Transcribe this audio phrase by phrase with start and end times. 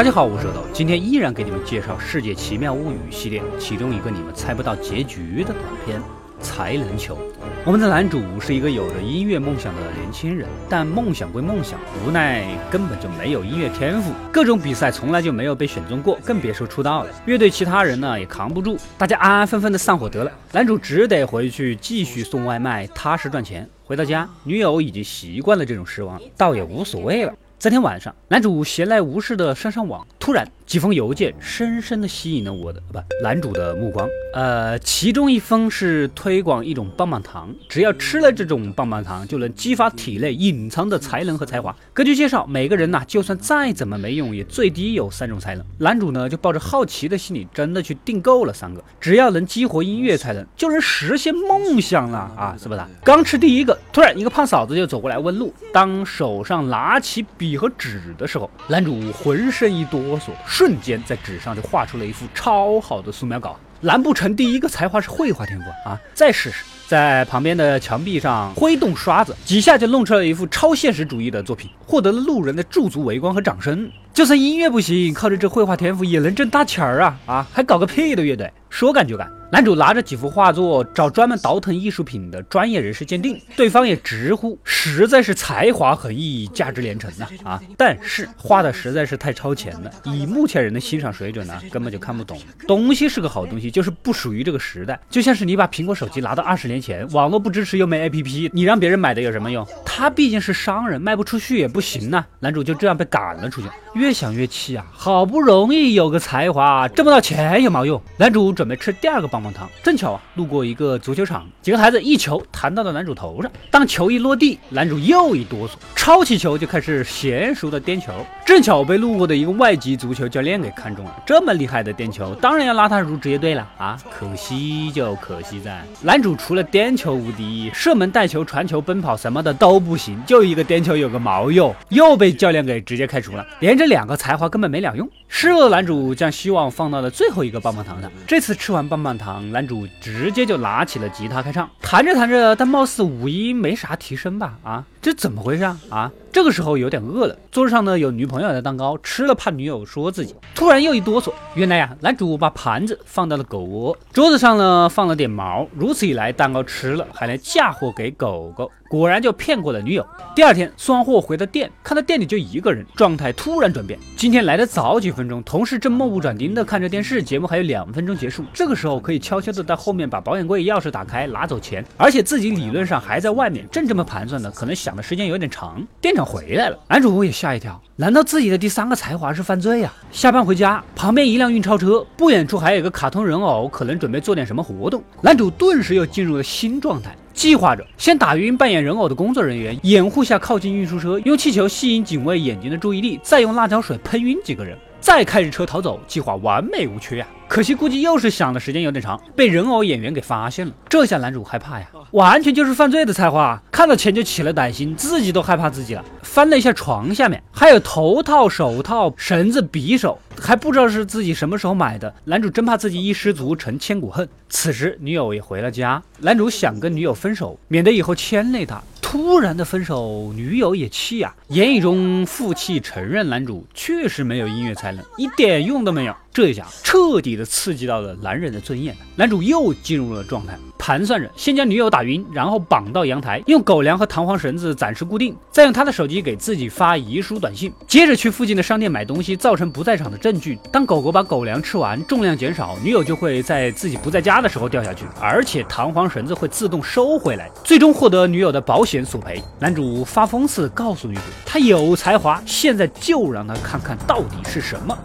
[0.00, 6.00] 大家好，我是豆豆，今天依然给你们介绍《世界奇妙物语》系列其中一个你们猜不到结局的短片——
[6.40, 7.18] 才能球。
[7.66, 17.10] 我们的男主是一个有着音乐梦想的年轻人，但梦想归梦想，无奈根本就没有音乐天赋，各种比赛从来就没有被选中过，更别说出道了。
[17.26, 20.32] 乐队其他人呢也扛不住，大家安安分分的散伙得了。
[20.52, 23.68] 男主只得回去继续送外卖，踏实赚钱。
[23.84, 27.34] 回到家，女友已经习惯了这种失望，倒也无所谓了。
[27.60, 34.08] 这天晚上，男主闲来无事的上上网，突然几封邮件深深的吸引了我的不男主的目光。
[34.32, 41.74] 呃，其中一封是推广一种棒棒糖，只要吃了这种棒棒糖，就能激发体内隐藏的才能和才华。
[41.92, 45.66] 根据介绍，每个人呐，就算再怎么没用，也最低有三种才能。
[45.78, 48.80] 男主呢，就抱着好奇的心理，真的去订购了三个。
[49.00, 52.80] 只要能激活音乐才能，就能实现梦想了啊，是不是？
[53.02, 55.52] 刚吃第一个，突然一个胖嫂子就走过来问路。
[55.72, 57.50] 当手上拿起笔。
[57.50, 60.30] 笔和纸的时候，男主浑身一哆嗦，
[60.60, 63.58] 瞬间在纸上就画出了一幅超好的素描稿。
[63.80, 65.98] 难不成第一个才华是绘画天赋啊？
[66.12, 73.90] 再试试，在旁边的墙壁上挥动刷子，几下就弄出了一幅超现实主义的作品，获得了路人的驻足围观和掌声。
[74.12, 77.18] 就算音乐不行，靠着这绘画天赋也能挣大钱儿啊！
[77.24, 79.26] 啊，还搞个屁的乐队，说干就干。
[79.52, 87.60] 男主拿着几幅画作找专门倒腾艺术品的专业人士鉴定，对方也直呼实在是才华横溢，价值连城呐啊！
[87.76, 92.38] 但是画的实在是太超前了，以目前人的欣赏水准呢，根本就看不懂。
[92.68, 94.96] 东西是个好东西，就是不属于这个时代。
[95.10, 99.66] 就像是你把苹果手机拿到二十年前，网络不支持又没 APP，你让别人买的有什么用？
[99.84, 102.24] 他毕竟是商人，卖不出去也不行呐。
[102.38, 104.86] 男主就这样被赶了出去，越想越气啊！
[104.92, 108.00] 好不容易有个才华，挣不到钱有毛用？
[108.16, 109.39] 男主准备吃第二个棒。
[109.40, 113.50] 棒棒糖，正巧啊，路过一个足球场，几个孩子一球弹到了男主头上。
[113.70, 118.12] 当球一落地，男主又一哆嗦，抄起球就开始娴熟的颠球。
[118.44, 123.96] 正巧被路过的一个外籍足球教练给看中了，这么厉害的颠球，当然要拉他入职业队了啊！
[124.10, 135.08] 可惜就可惜在男主除了颠球无敌，射门、带球、传球、奔跑什么的都不行，就一个颠球有个毛用，又被教练给直接开除了，连着两个才华根本没两用。
[135.28, 137.08] 失落的男主将希望放到了。
[137.08, 139.29] 最后一个棒棒糖上，这次吃完棒棒糖。
[139.38, 144.58] 男主直接就拿起了吉他开唱，弹着弹着，但貌似五音没啥提升吧？
[144.62, 145.78] 啊，这怎么回事啊？
[145.90, 150.34] 啊，这个时候有点饿了，桌子上呢有女朋友的蛋糕，吃了怕女友说自己。
[150.54, 158.70] 突然又一哆嗦，原来呀，男主把盘子放到了狗窝，桌子上呢放了点毛，如此一来，蛋糕吃了还能嫁祸给狗狗。
[158.90, 160.04] 果然就骗过了女友。
[160.34, 163.96] 第二天送完货回到店，看到店里就一个人，状态突然转变。
[164.16, 175.80] 今天来的早几分钟，同事正目不转睛的看着电视，节目还有两分钟结束，这个时候可以悄悄的到后面把保险柜钥匙打开拿走钱，而且自己理论上还在外面，正这么盘算呢，可能想的时间有点长。
[176.00, 179.92] 店长回来了，男主也吓一跳，难道自己的第三个才华是犯罪呀？
[180.10, 185.00] 下班回家，旁边一辆运钞车，不远处还有一个卡通人偶，可能准备做点什么活动。
[185.20, 187.14] 男主顿时又进入了新状态。
[187.32, 196.00] 计划着先打晕扮演人偶的工作人员，掩护下靠近运输车，用气球吸引警卫眼睛的注意力，再用辣椒水喷晕几个人，再开着车逃走。
[196.06, 197.26] 计划完美无缺呀！
[197.48, 200.72] 可惜估计又是想的时间有点长，被人偶演员给发现了。
[200.88, 206.04] 这下男主害怕呀，完全就是犯罪的才华，看到钱就起了歹心，自己都害怕自己了。
[206.22, 210.16] 翻了一下床下面，还有头套、手套、绳子、匕首。
[210.50, 214.28] 还不知道是自己什么时候买的，男主真怕自己一失足成千古恨。
[214.48, 218.82] 此时女友也回了家，男主想跟女友分手，免得以后牵累她。
[219.00, 226.16] 突然的分手，女友也气啊，言语中负气承认男主确实没有音乐才能，一点用都没有。
[226.32, 240.58] 这一下彻底的刺激到了男人的尊严，男主又进入了状态，盘算着先将女友打晕，然后绑到阳台，用狗粮和弹簧绳子暂时固定，再用他的手机给自己发遗书短信，接着去附近的商店买东西，造成不在场的证据。
[240.72, 249.04] 当狗狗把狗粮吃完，重量减少，女友就会在自己不在家的时候掉下去，而且弹簧绳子会自动收回来，最终获得女友的保险。
[249.04, 254.96] 索赔，男主发疯似的告诉女主，他有才华，现在就让他看看到底是什么。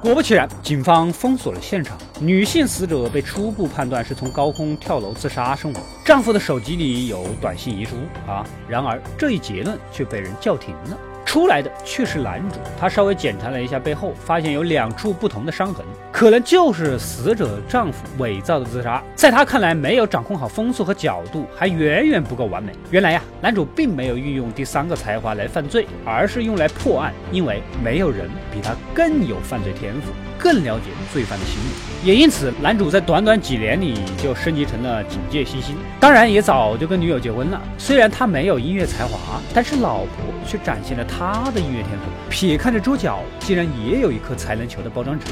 [0.00, 10.98] 果不其然，警方封锁了现场，女性死者被初步判断是从高空跳楼自杀身亡，丈夫的手机里有短信遗书啊，然而这一结论却被人叫停了。
[11.30, 12.56] 出来的却是男主。
[12.76, 16.98] 他稍微检查了一下背后，发现有两处不同的伤痕，可能就是。
[16.98, 19.00] 死者丈夫伪造的自杀。
[19.14, 22.72] 在他看来，没有掌控好风速和角度，还远远不够完美。
[22.90, 26.42] 原来呀，男主并没有运用第三个才华来犯罪，而是。
[26.42, 30.10] 用来破案，因为没有人比他更有犯罪天赋。
[30.38, 35.76] 更了解罪犯的心理，也因此，男主在短短几年里就升级成了警戒新星。
[36.00, 37.60] 当然，也早就跟女友结婚了。
[37.76, 39.80] 虽然他没有音乐才华，但是。
[39.80, 40.08] 老婆
[40.46, 42.06] 却展现了他他的音乐天赋。
[42.30, 45.26] 撇看着桌角，竟然也有一颗才能球的包装纸。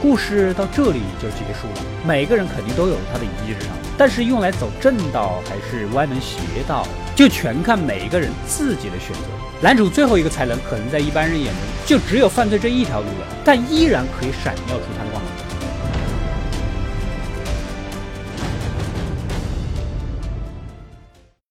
[0.00, 1.84] 故事到这里就结束了。
[2.06, 9.28] 每个人肯定都有他的一技之长，但是用来走正道还是歪门邪道，就全看每一个人自己的选择。
[9.60, 15.45] 男主最后一个才能，可能在一般人眼中就只有犯罪这一条路了，但依然可以闪耀出他的光芒。